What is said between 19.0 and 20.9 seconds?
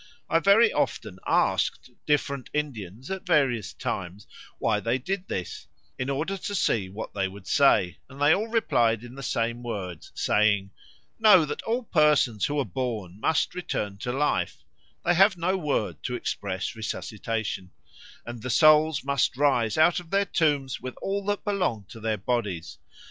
must rise out of their tombs